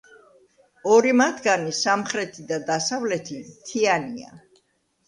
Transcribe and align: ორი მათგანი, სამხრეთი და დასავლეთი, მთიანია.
ორი 0.95 1.11
მათგანი, 1.21 1.75
სამხრეთი 1.81 2.49
და 2.53 2.61
დასავლეთი, 2.73 3.43
მთიანია. 3.53 4.39